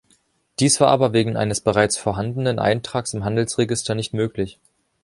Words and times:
Dies 0.59 0.81
war 0.81 0.87
aber 0.87 1.13
wegen 1.13 1.37
eines 1.37 1.61
bereits 1.61 1.95
vorhandenen 1.95 2.57
Eintrags 2.57 3.13
im 3.13 3.23
Handelsregister 3.23 3.93
nicht 3.93 4.15
möglich. 4.15 4.57